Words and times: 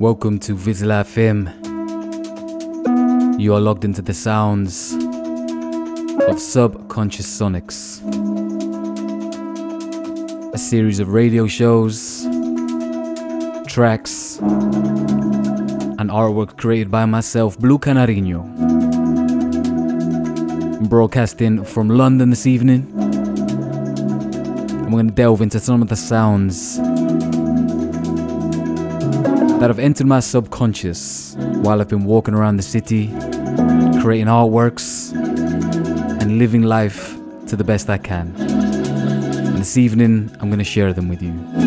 Welcome 0.00 0.38
to 0.38 0.54
VISLA 0.54 1.04
FM. 1.04 1.52
You 3.38 3.52
are 3.52 3.60
logged 3.60 3.84
into 3.84 4.00
the 4.00 4.14
sounds 4.14 4.94
of 6.28 6.40
Subconscious 6.40 7.26
Sonics, 7.26 8.00
a 10.54 10.58
series 10.58 10.98
of 11.00 11.10
radio 11.10 11.46
shows, 11.46 12.24
tracks, 13.66 14.38
and 14.38 16.08
artwork 16.08 16.56
created 16.56 16.90
by 16.90 17.04
myself, 17.04 17.58
Blue 17.58 17.78
Canariñho. 17.78 18.59
Broadcasting 20.90 21.64
from 21.64 21.88
London 21.88 22.30
this 22.30 22.48
evening. 22.48 22.92
I'm 24.72 24.90
going 24.90 25.06
to 25.08 25.14
delve 25.14 25.40
into 25.40 25.60
some 25.60 25.82
of 25.82 25.88
the 25.88 25.94
sounds 25.94 26.78
that 29.60 29.68
have 29.68 29.78
entered 29.78 30.08
my 30.08 30.18
subconscious 30.18 31.36
while 31.36 31.80
I've 31.80 31.88
been 31.88 32.04
walking 32.04 32.34
around 32.34 32.56
the 32.56 32.64
city, 32.64 33.06
creating 34.02 34.26
artworks, 34.26 35.14
and 36.20 36.38
living 36.40 36.62
life 36.62 37.16
to 37.46 37.54
the 37.54 37.62
best 37.62 37.88
I 37.88 37.98
can. 37.98 38.34
And 38.36 39.58
this 39.58 39.76
evening, 39.76 40.36
I'm 40.40 40.48
going 40.48 40.58
to 40.58 40.64
share 40.64 40.92
them 40.92 41.08
with 41.08 41.22
you. 41.22 41.59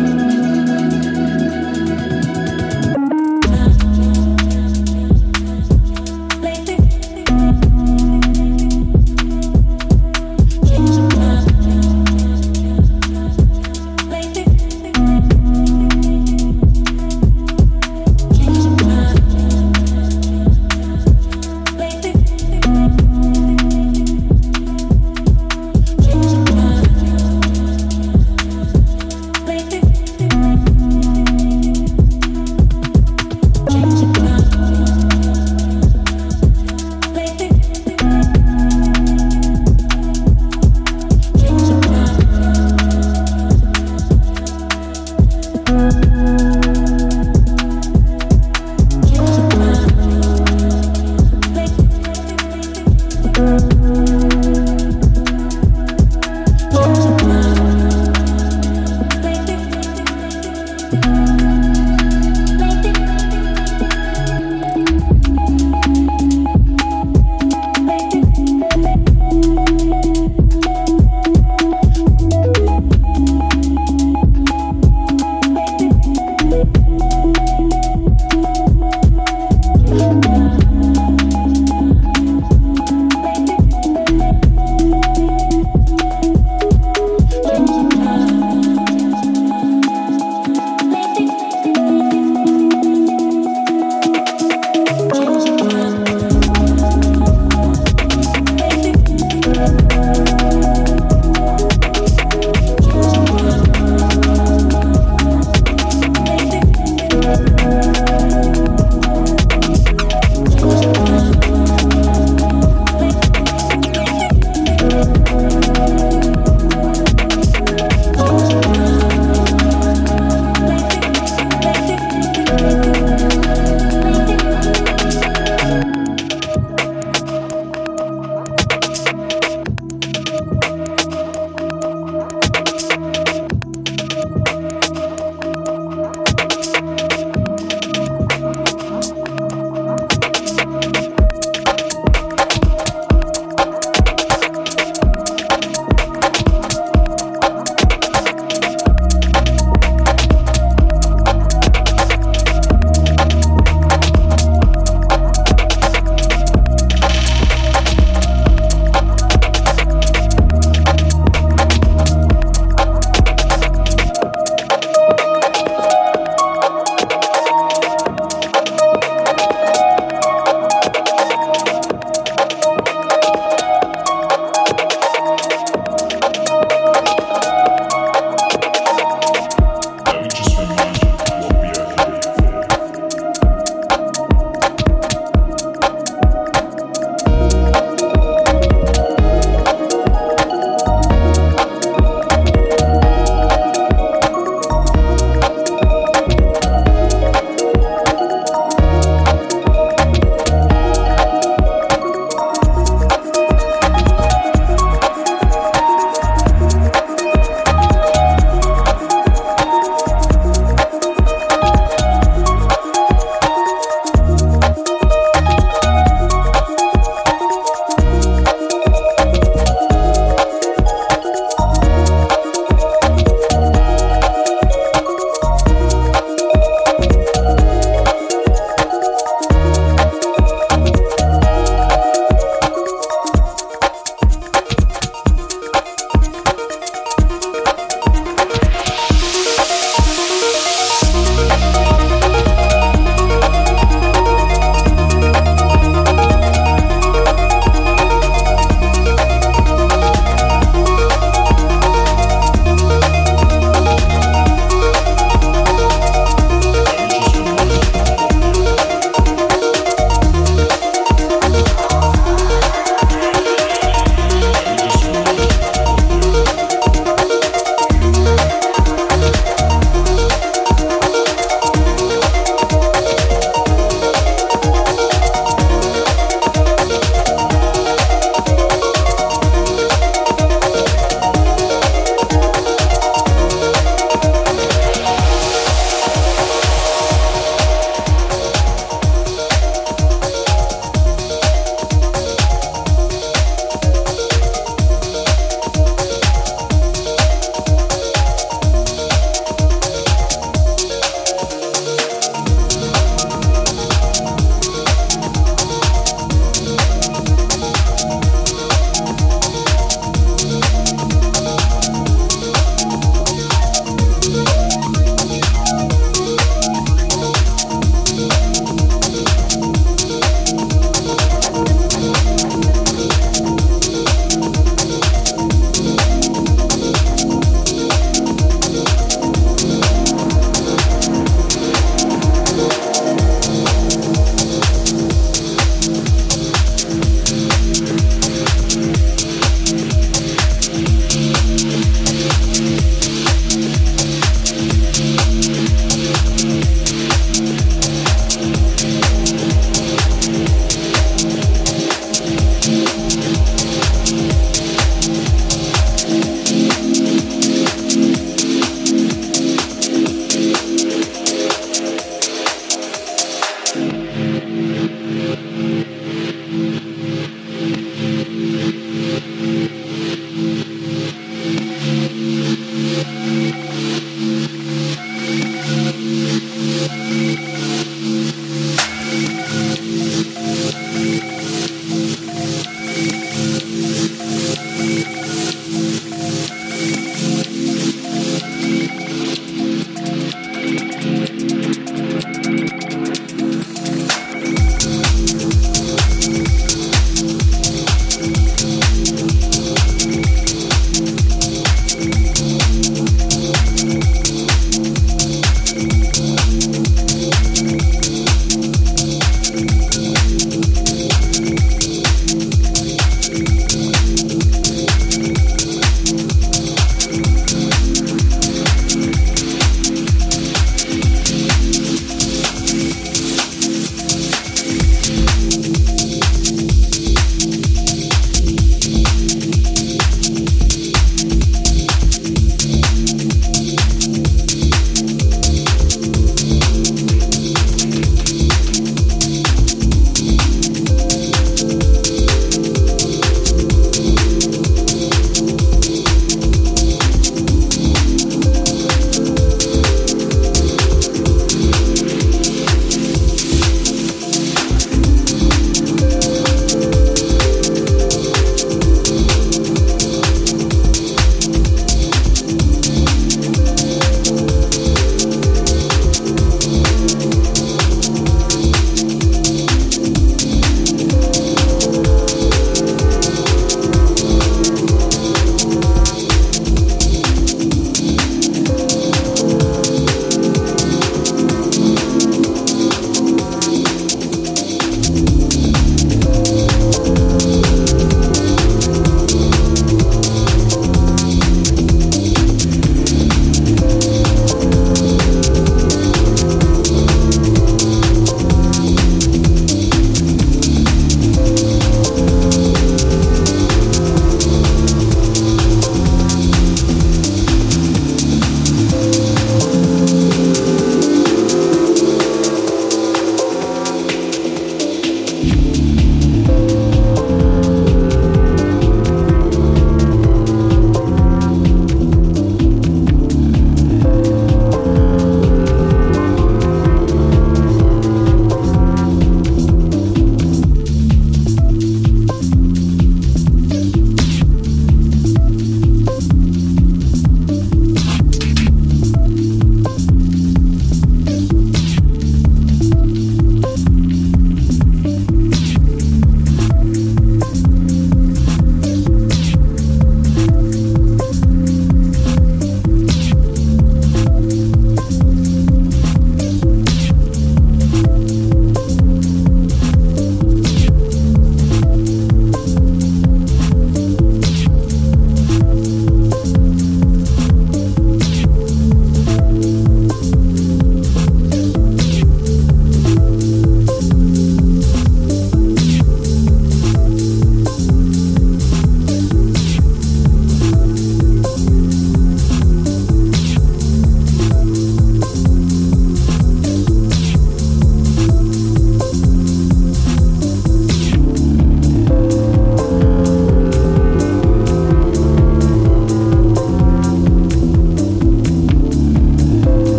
Bye. 61.00 61.23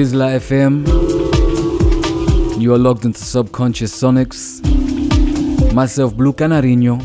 VISLA 0.00 0.28
FM. 0.40 0.74
You 2.58 2.72
are 2.72 2.78
logged 2.78 3.04
into 3.04 3.20
Subconscious 3.20 3.92
Sonics. 3.92 4.62
Myself, 5.74 6.16
Blue 6.16 6.32
Canariñho. 6.32 6.98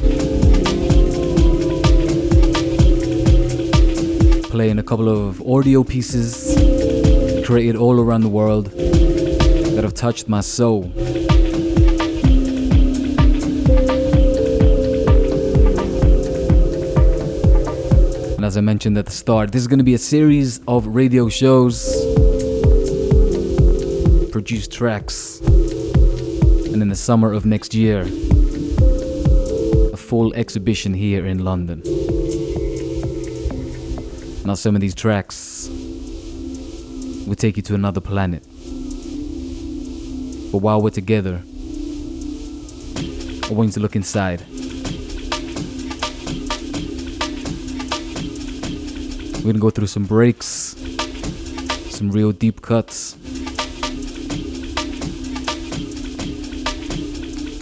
Playing 4.50 4.80
a 4.80 4.84
couple 4.84 5.10
of 5.10 5.42
audio 5.46 5.84
pieces 5.84 6.56
created 7.46 7.76
all 7.76 8.00
around 8.00 8.22
the 8.22 8.30
world 8.30 8.68
that 8.68 9.84
have 9.84 9.94
touched 9.94 10.30
my 10.30 10.40
soul. 10.40 10.84
And 18.36 18.46
as 18.46 18.56
I 18.56 18.62
mentioned 18.62 18.98
at 18.98 19.06
the 19.06 19.12
start, 19.12 19.52
this 19.52 19.62
is 19.62 19.68
going 19.68 19.80
to 19.80 19.84
be 19.84 19.96
a 19.96 19.98
series 19.98 20.62
of 20.66 20.88
radio 20.88 21.28
shows, 21.28 21.95
produced 24.46 24.72
tracks, 24.72 25.40
and 25.40 26.80
in 26.80 26.88
the 26.88 26.96
summer 26.96 27.34
of 27.34 27.48
next 27.48 27.74
year, 27.74 28.02
a 29.92 29.98
full 29.98 30.32
exhibition 30.36 30.94
here 30.94 31.26
in 31.26 31.44
London. 31.44 31.82
Now, 34.46 34.54
some 34.54 34.76
of 34.76 34.82
these 34.82 34.94
tracks 34.94 35.68
will 37.26 37.34
take 37.36 37.58
you 37.58 37.64
to 37.64 37.74
another 37.74 38.00
planet. 38.00 38.44
But 40.52 40.60
while 40.60 40.80
we're 40.80 40.92
together, 40.92 41.42
I 43.46 43.52
want 43.52 43.70
you 43.70 43.74
to 43.74 43.80
look 43.80 43.96
inside. 43.96 44.46
We're 49.38 49.54
gonna 49.54 49.58
go 49.58 49.72
through 49.72 49.88
some 49.88 50.06
breaks, 50.06 50.76
some 51.90 52.12
real 52.12 52.32
deep 52.32 52.62
cuts, 52.62 53.18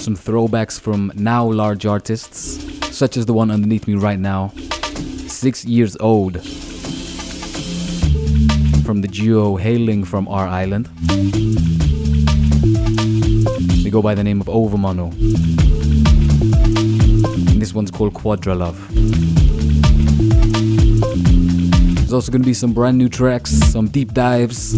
some 0.04 0.18
throwbacks 0.18 0.78
from 0.78 1.14
now 1.16 1.50
large 1.50 1.86
artists, 1.86 2.60
such 2.94 3.16
as 3.16 3.26
the 3.26 3.32
one 3.32 3.50
underneath 3.50 3.88
me 3.88 3.96
right 3.96 4.20
now, 4.20 4.52
six 5.28 5.64
years 5.64 5.96
old, 6.02 6.42
from 8.86 9.00
the 9.00 9.08
duo 9.08 9.56
hailing 9.56 10.04
from 10.04 10.28
our 10.28 10.46
island. 10.46 10.88
They 13.82 13.90
go 13.90 14.02
by 14.02 14.14
the 14.14 14.26
name 14.26 14.42
of 14.42 14.48
Overmono. 14.48 15.14
And 17.52 17.62
this 17.62 17.74
one's 17.74 17.90
called 17.90 18.14
Quadra 18.14 18.56
Love. 18.56 18.78
There's 21.96 22.12
also 22.12 22.30
gonna 22.30 22.44
be 22.44 22.54
some 22.54 22.74
brand 22.74 22.98
new 22.98 23.08
tracks, 23.08 23.52
some 23.52 23.88
deep 23.88 24.14
dives. 24.14 24.78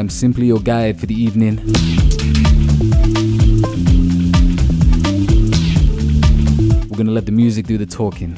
I'm 0.00 0.08
simply 0.08 0.46
your 0.46 0.60
guide 0.60 0.98
for 0.98 1.04
the 1.04 1.14
evening. 1.14 1.56
We're 6.88 6.96
gonna 6.96 7.10
let 7.10 7.26
the 7.26 7.32
music 7.32 7.66
do 7.66 7.76
the 7.76 7.84
talking. 7.84 8.34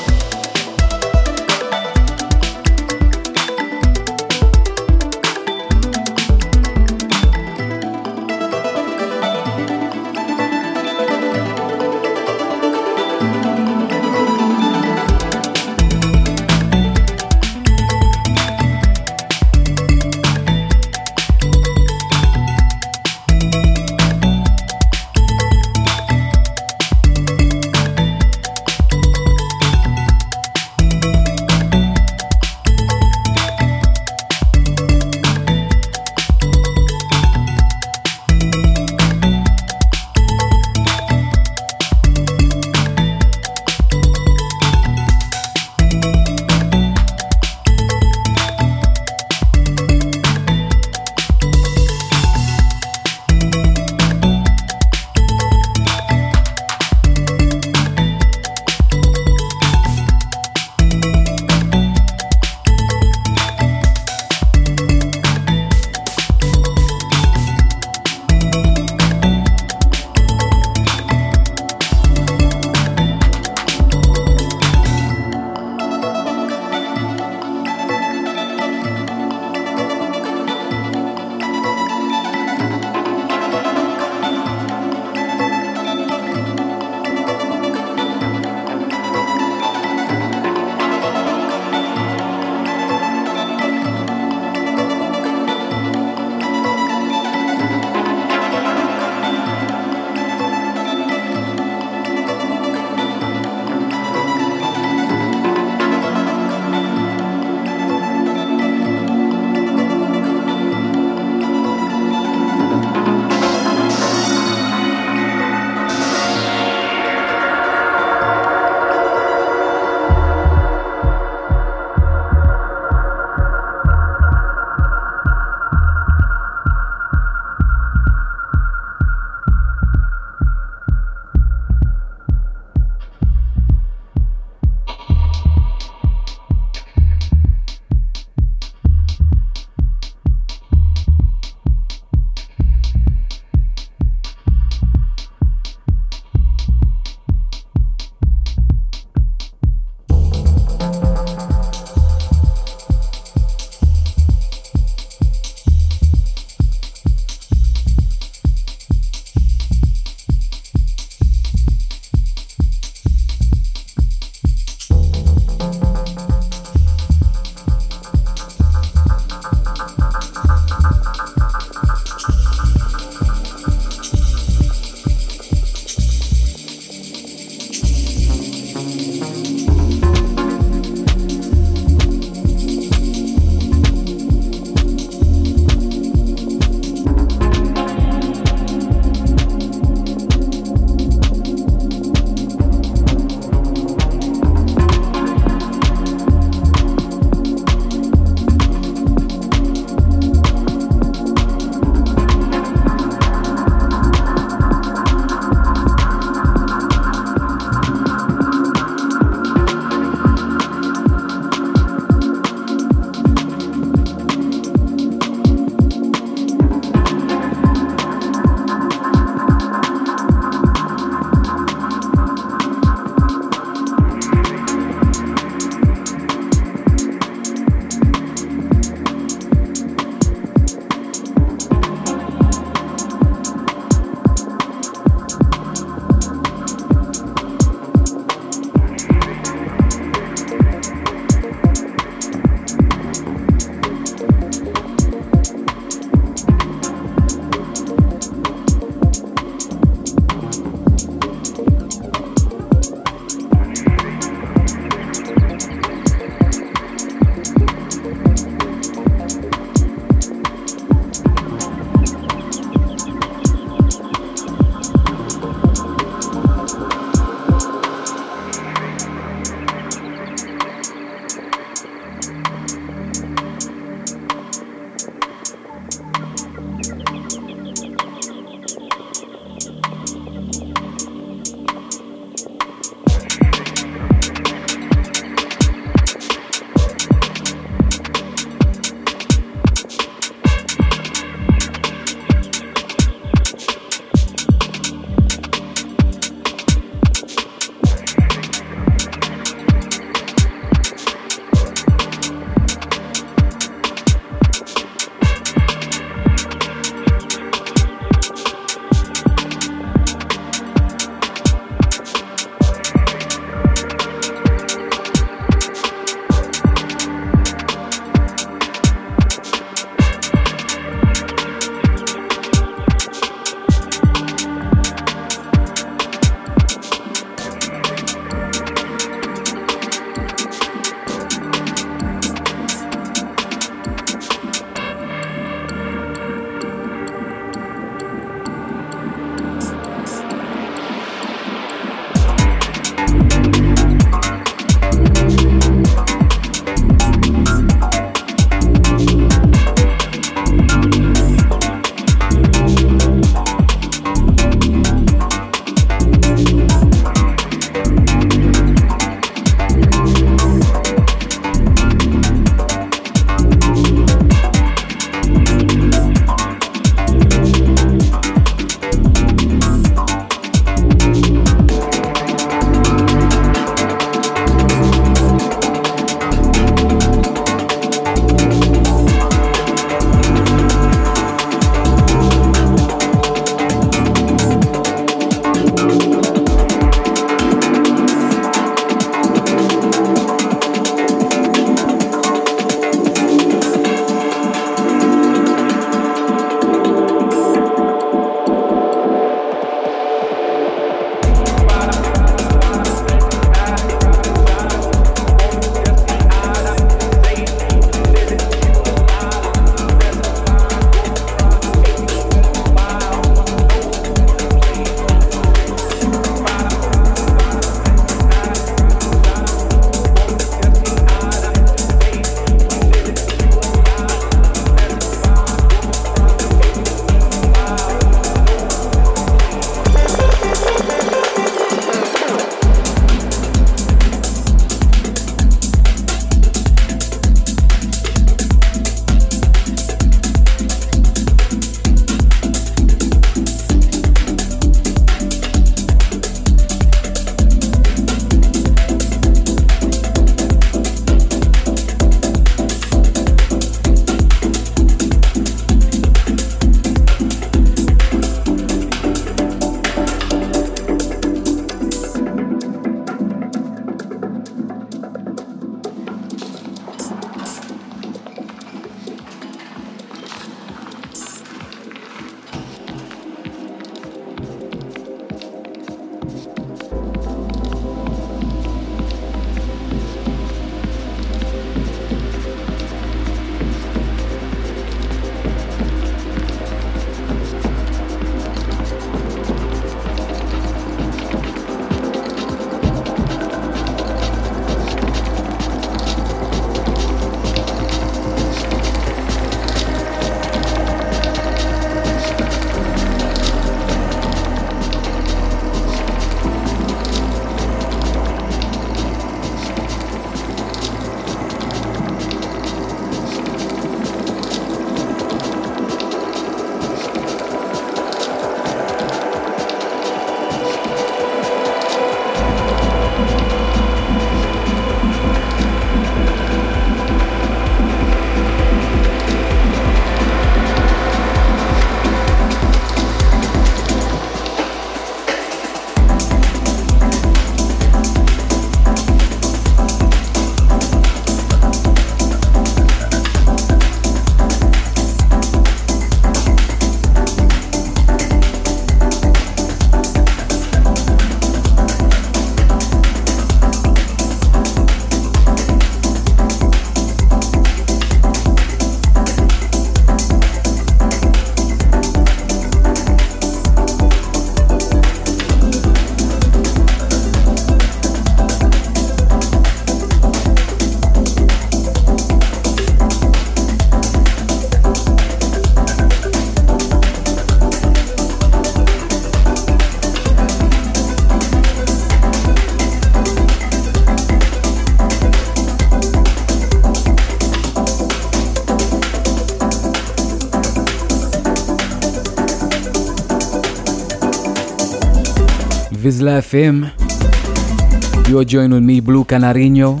VISLA 596.22 596.38
FM. 596.38 598.28
You 598.28 598.38
are 598.38 598.44
joined 598.44 598.72
with 598.72 598.84
me, 598.84 599.00
Blue 599.00 599.24
Canariñho, 599.24 600.00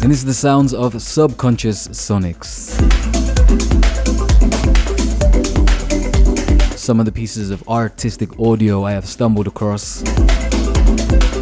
and 0.00 0.12
this 0.12 0.18
is 0.18 0.24
the 0.24 0.32
sounds 0.32 0.72
of 0.72 1.02
Subconscious 1.02 1.88
Sonics. 1.88 2.70
Some 6.78 7.00
of 7.00 7.06
the 7.06 7.10
pieces 7.10 7.50
of 7.50 7.68
artistic 7.68 8.38
audio 8.38 8.84
I 8.84 8.92
have 8.92 9.06
stumbled 9.06 9.48
across 9.48 10.02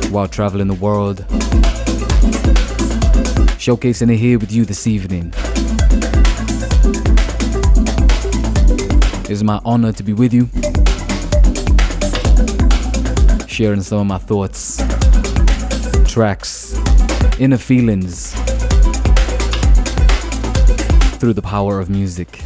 while 0.08 0.26
traveling 0.26 0.68
the 0.68 0.78
world, 0.80 1.26
showcasing 3.58 4.10
it 4.10 4.16
here 4.16 4.38
with 4.38 4.50
you 4.50 4.64
this 4.64 4.86
evening. 4.86 5.34
It's 9.28 9.42
my 9.42 9.60
honor 9.66 9.92
to 9.92 10.02
be 10.02 10.14
with 10.14 10.32
you, 10.32 10.48
sharing 13.52 13.82
some 13.82 13.98
of 13.98 14.06
my 14.06 14.16
thoughts, 14.16 14.78
tracks, 16.10 16.74
inner 17.38 17.58
feelings 17.58 18.32
through 21.18 21.34
the 21.34 21.42
power 21.42 21.78
of 21.78 21.90
music. 21.90 22.40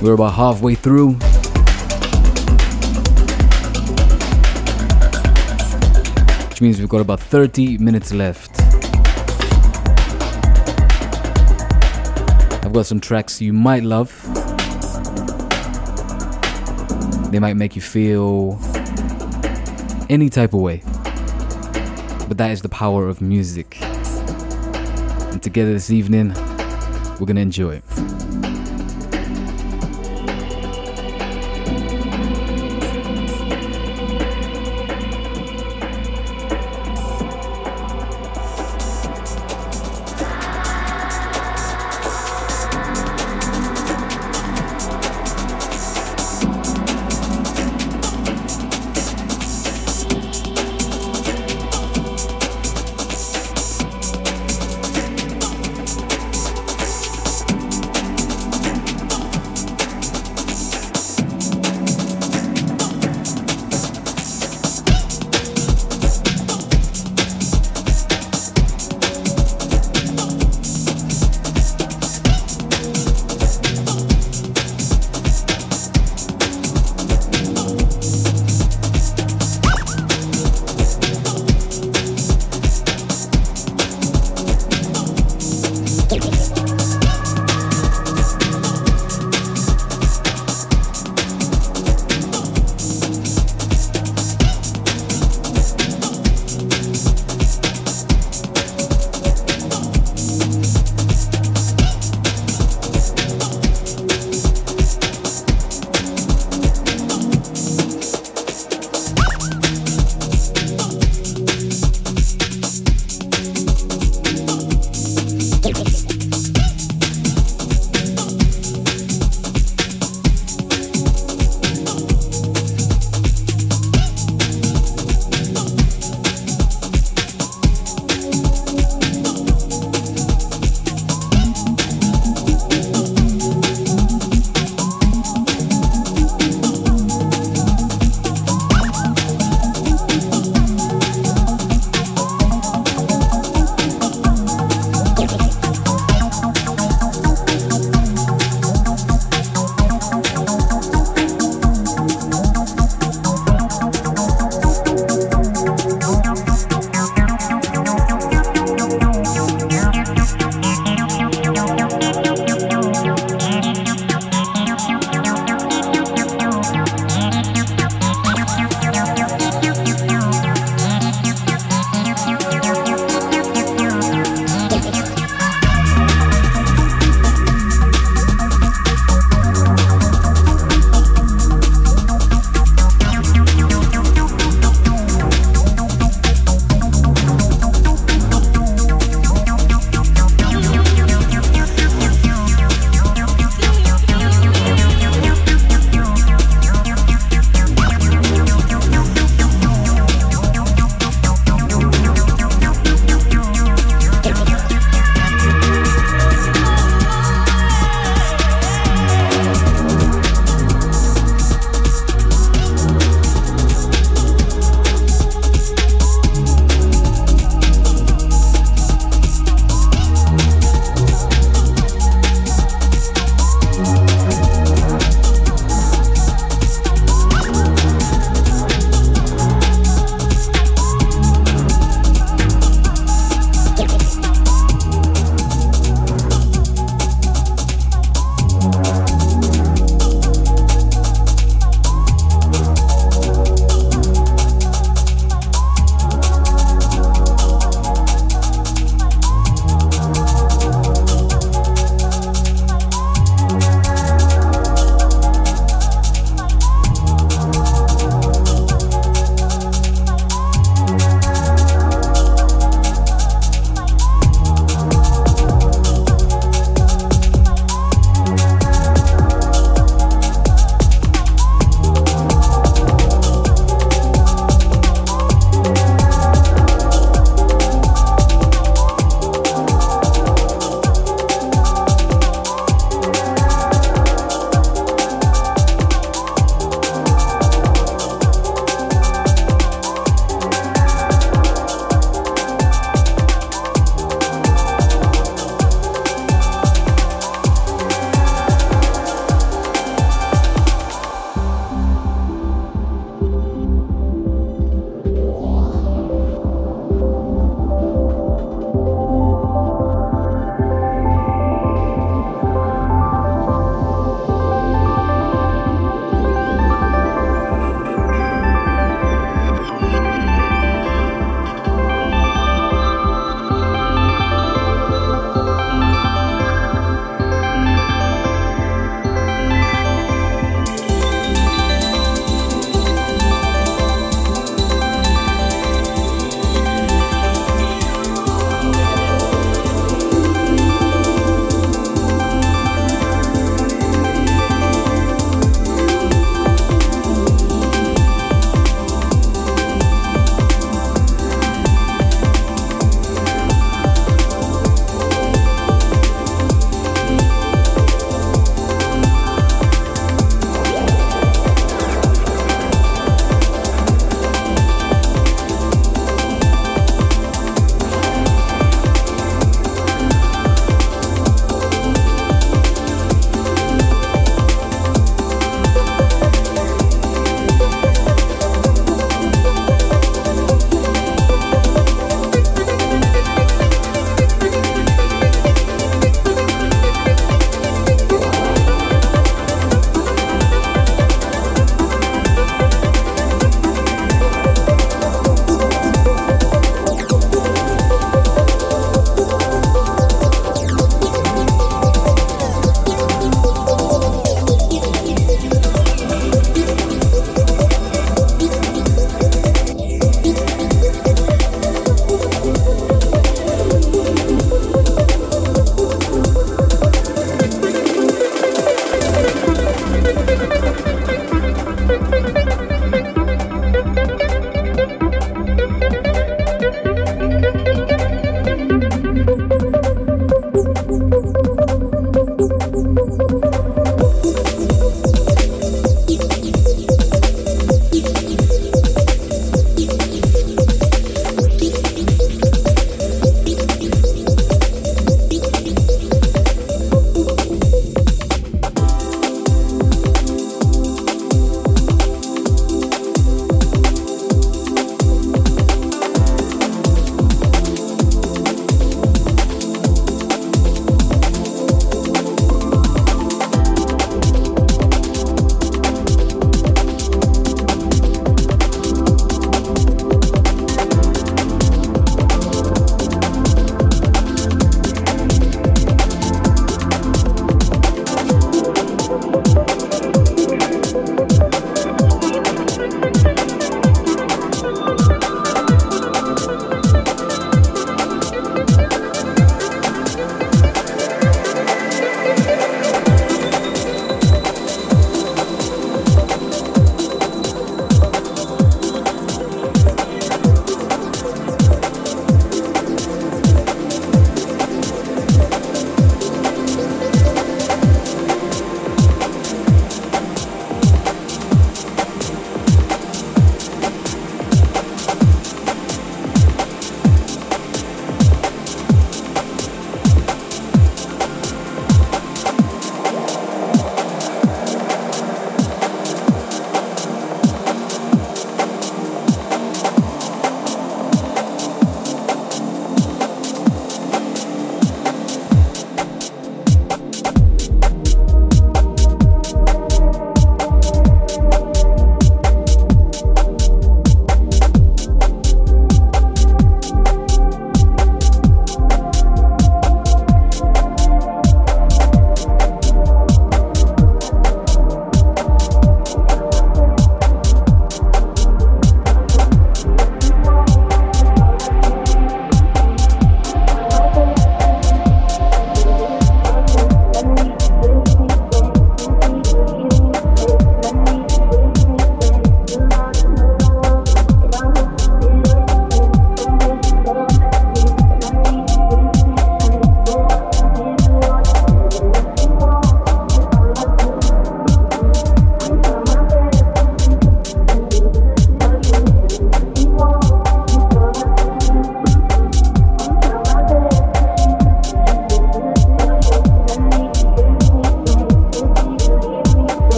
We're 0.00 0.14
about 0.14 0.32
halfway 0.32 0.76
through. 0.76 1.12
Which 6.48 6.62
means 6.62 6.78
we've 6.78 6.88
got 6.88 7.02
about 7.02 7.20
30 7.20 7.76
minutes 7.76 8.14
left. 8.14 8.58
I've 12.64 12.72
got 12.72 12.86
some 12.86 13.00
tracks 13.00 13.42
you 13.42 13.52
might 13.52 13.82
love. 13.82 14.43
They 17.34 17.40
might 17.40 17.56
make 17.56 17.74
you 17.74 17.82
feel 17.82 18.60
any 20.08 20.30
type 20.30 20.54
of 20.54 20.60
way. 20.60 20.82
But 22.28 22.38
that 22.38 22.52
is 22.52 22.62
the 22.62 22.68
power 22.68 23.08
of 23.08 23.20
music. 23.20 23.76
And 23.82 25.42
together 25.42 25.72
this 25.72 25.90
evening, 25.90 26.28
we're 27.18 27.26
gonna 27.26 27.40
enjoy 27.40 27.82
it. 27.82 28.53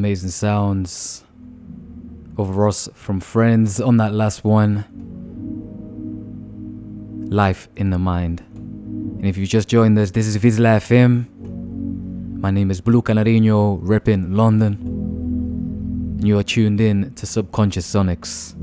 Amazing 0.00 0.30
sounds 0.30 1.24
of 2.38 2.56
Ross 2.56 2.88
from 2.94 3.20
Friends 3.20 3.82
on 3.82 3.98
that 3.98 4.14
last 4.14 4.44
one. 4.44 4.86
Life 7.28 7.68
in 7.76 7.90
the 7.90 7.98
Mind. 7.98 8.40
And 8.54 9.26
if 9.26 9.36
you 9.36 9.46
just 9.46 9.68
joined 9.68 9.98
us, 9.98 10.10
this 10.10 10.26
is 10.26 10.38
VISLA 10.38 10.78
FM. 10.78 11.26
My 12.40 12.50
name 12.50 12.70
is 12.70 12.80
Blue 12.80 13.02
Canariñho, 13.02 13.82
repping 13.82 14.34
London. 14.34 14.78
And 16.18 16.26
you 16.26 16.38
are 16.38 16.44
tuned 16.44 16.80
in 16.80 17.12
to 17.16 17.26
Subconscious 17.26 17.86
Sonics. 17.86 18.54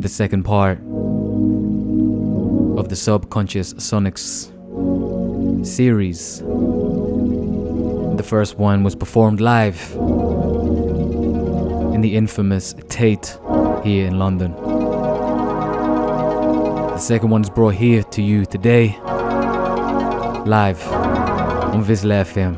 The 0.00 0.08
second 0.08 0.44
part 0.44 0.78
of 2.78 2.88
the 2.88 2.96
Subconscious 2.96 3.74
Sonics 3.74 4.48
series. 5.66 6.42
The 8.16 8.22
first 8.22 8.58
one 8.58 8.82
was 8.82 8.94
performed 8.94 9.40
live 9.40 9.92
in 11.94 12.00
the 12.00 12.16
infamous 12.16 12.74
Tate 12.88 13.38
here 13.84 14.06
in 14.06 14.18
London. 14.18 14.52
The 16.92 16.98
second 16.98 17.28
one 17.28 17.42
is 17.42 17.50
brought 17.50 17.74
here 17.74 18.02
to 18.02 18.22
you 18.22 18.46
today, 18.46 18.98
live 20.46 20.82
on 20.92 21.84
VISLA 21.84 22.24
FM. 22.24 22.56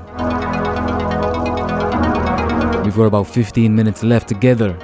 We've 2.84 2.94
got 2.94 3.06
about 3.06 3.26
15 3.26 3.74
minutes 3.74 4.04
left 4.04 4.28
together. 4.28 4.76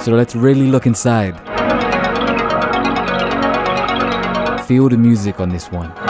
So 0.00 0.12
let's 0.12 0.36
really 0.36 0.68
look 0.68 0.86
inside. 0.86 1.34
Feel 4.66 4.88
the 4.88 4.96
music 4.96 5.40
on 5.40 5.48
this 5.48 5.72
one. 5.72 6.03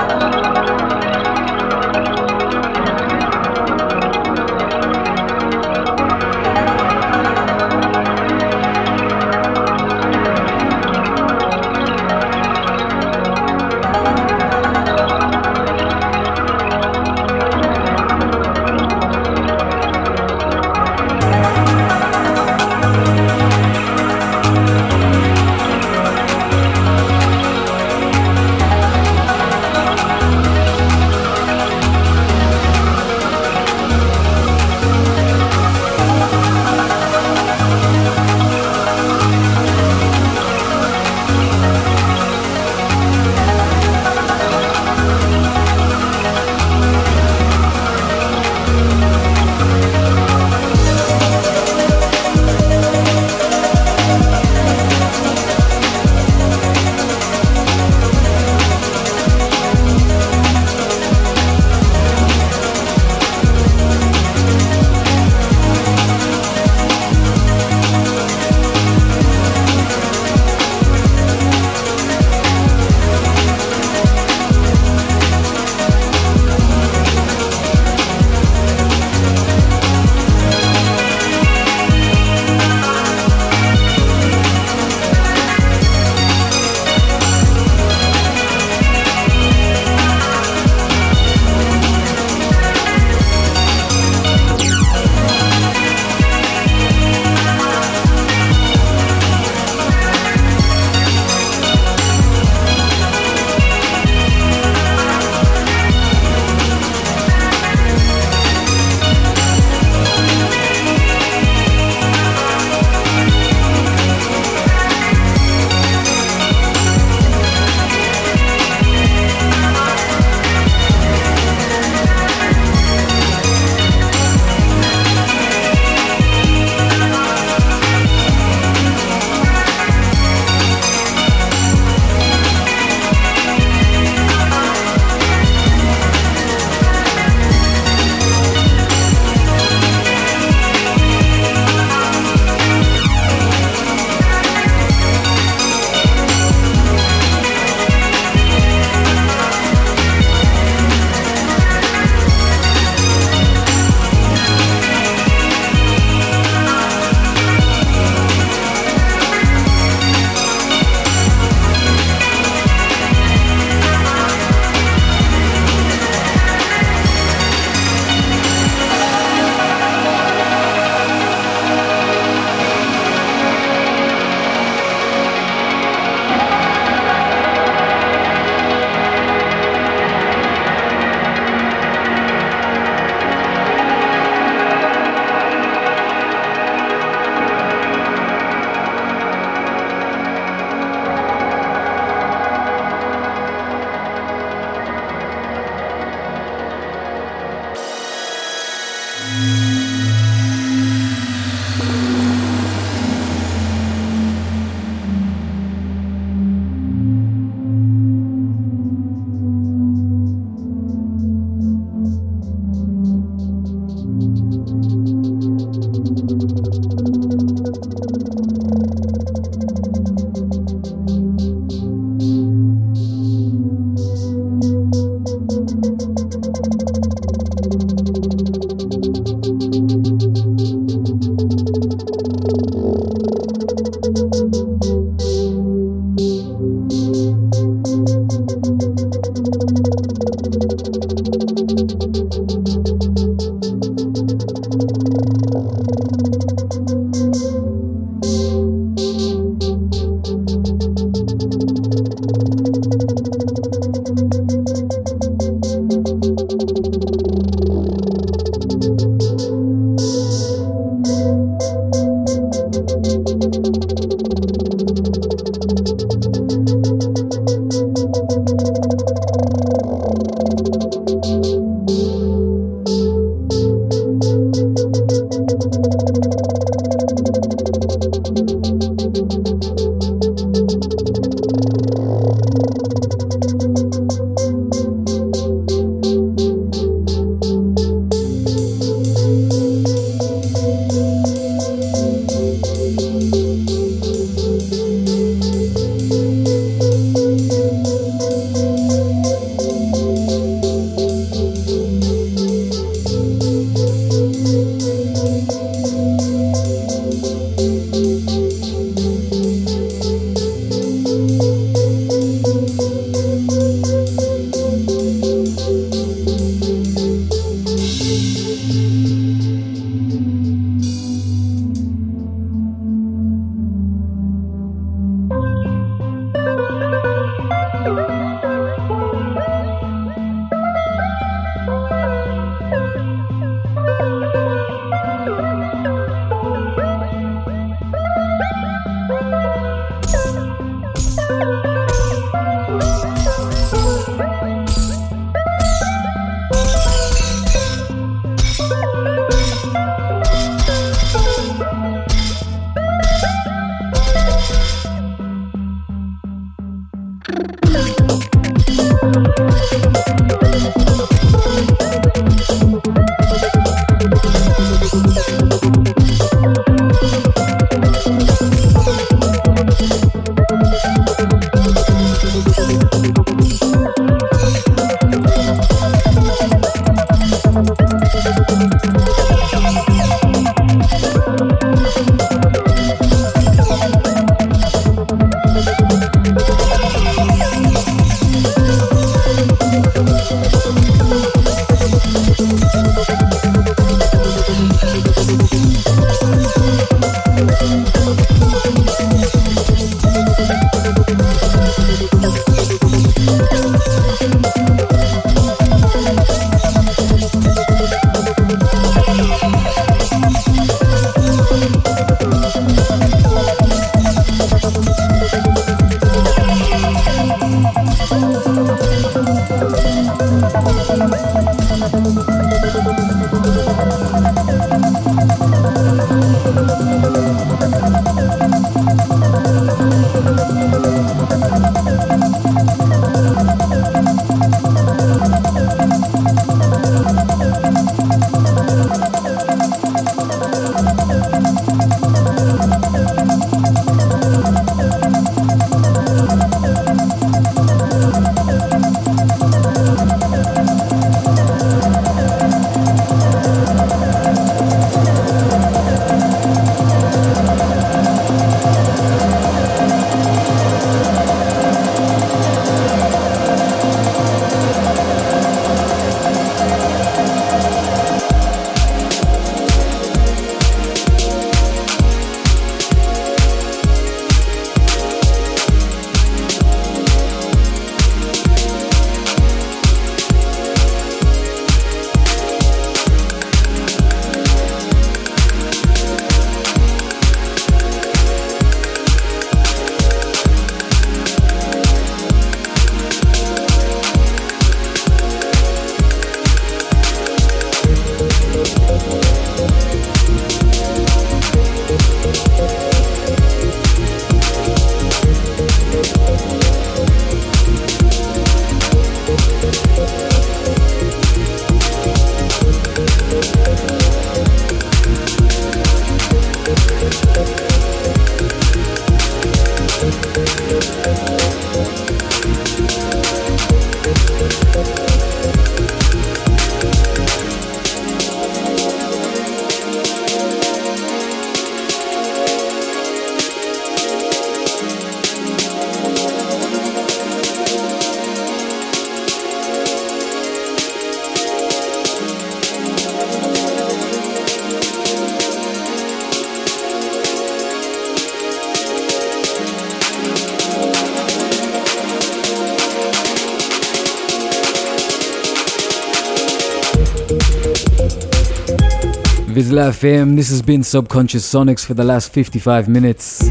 VISLA 559.55 559.91
FM, 559.91 560.35
this 560.35 560.49
has 560.49 560.63
been 560.63 560.83
Subconscious 560.83 561.49
Sonics 561.49 561.87
for 561.87 561.95
the 561.95 562.03
last 562.03 562.33
55 562.33 562.89
minutes. 562.89 563.49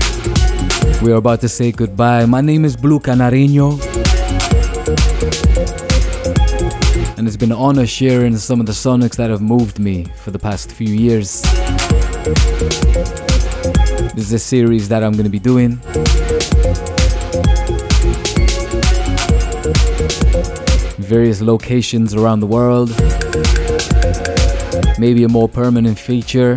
We 1.02 1.14
are 1.14 1.16
about 1.16 1.40
to 1.40 1.48
say 1.48 1.72
goodbye. 1.72 2.26
My 2.26 2.42
name 2.42 2.66
is 2.66 2.76
Blue 2.76 3.00
Canariñho. 3.00 3.80
And 7.18 7.26
it's 7.26 7.38
been 7.38 7.54
an 7.54 7.58
honor 7.58 7.88
sharing 7.88 8.36
some 8.36 8.60
of 8.60 8.66
the 8.66 8.74
Sonics 8.74 9.16
that 9.16 9.30
have 9.30 9.40
moved 9.40 9.80
me 9.80 10.04
for 10.18 10.32
the 10.32 10.40
past 10.40 10.74
few 10.74 10.90
years. 10.90 11.42
This 14.14 14.26
is 14.26 14.34
a 14.34 14.40
series 14.40 14.90
that 14.90 15.06
I'm 15.06 15.14
going 15.14 15.24
to 15.24 15.30
be 15.30 15.40
doing. 15.40 15.78
Various 20.98 21.42
locations 21.42 22.14
around 22.14 22.42
the 22.42 22.48
world. 22.48 22.90
Maybe 25.00 25.24
a 25.24 25.30
more 25.30 25.50
permanent 25.50 25.98
feature 25.98 26.56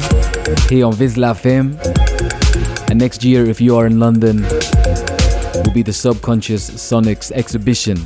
here 0.68 0.86
on 0.86 0.92
VISLA 0.92 1.34
FM. 1.34 2.90
And 2.90 2.98
next 2.98 3.24
year, 3.24 3.44
if 3.46 3.60
you 3.60 3.76
are 3.76 3.86
in 3.86 3.98
London, 3.98 4.42
will 4.42 5.72
be 5.72 5.82
the 5.82 5.92
Subconscious 5.92 6.70
Sonics 6.70 7.32
exhibition. 7.32 7.96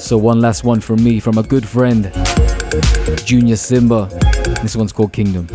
So, 0.00 0.16
one 0.18 0.40
last 0.40 0.64
one 0.64 0.80
from 0.80 1.02
me, 1.04 1.20
from 1.20 1.38
a 1.38 1.42
good 1.42 1.66
friend, 1.66 2.10
Junior 3.24 3.56
Simba. 3.56 4.08
This 4.62 4.76
one's 4.76 4.92
called 4.92 5.12
Kingdom. 5.12 5.46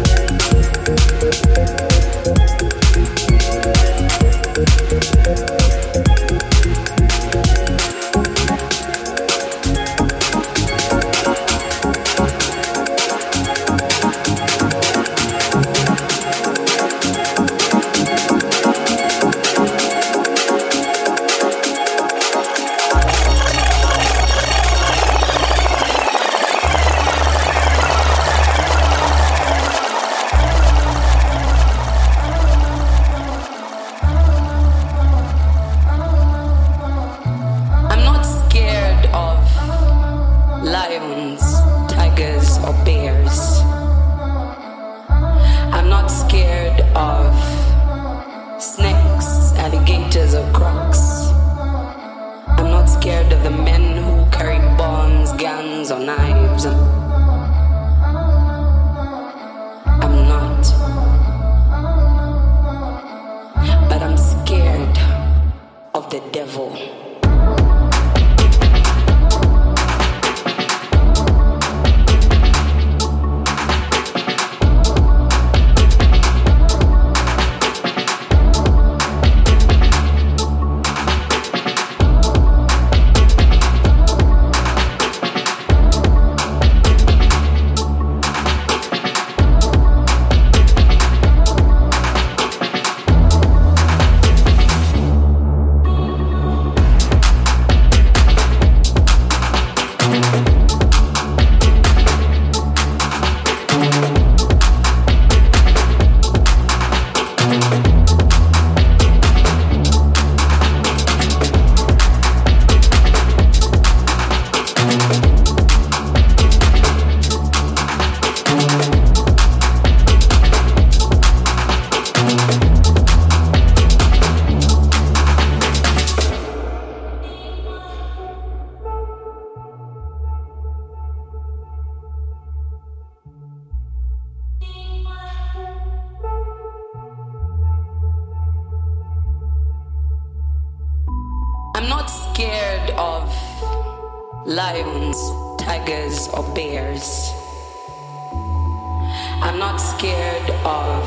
I'm 149.44 149.60
not 149.60 149.78
scared 149.78 150.50
of 150.66 151.06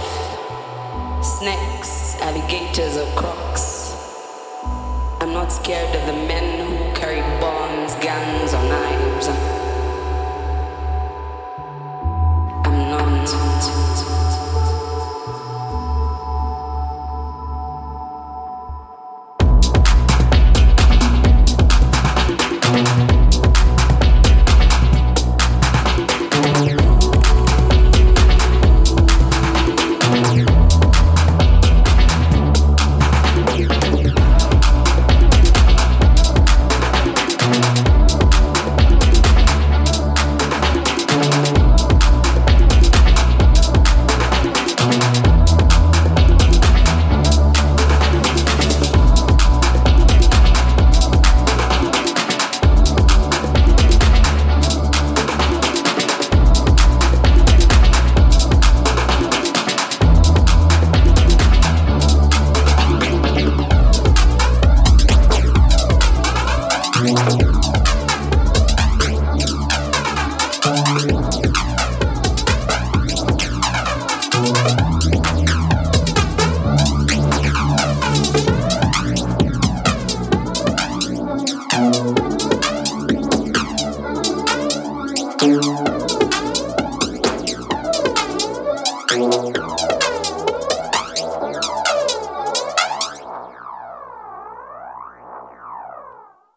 snakes, 1.25 2.15
alligators, 2.21 2.97
or 2.97 3.11
crocs. 3.17 3.97
I'm 5.21 5.33
not 5.33 5.51
scared 5.51 5.93
of 5.97 6.07
the 6.07 6.13
men 6.13 6.69
who 6.69 6.95
carry 6.95 7.21
bombs, 7.41 7.97
guns, 7.97 8.55
or 8.55 8.63
knives. 8.63 8.92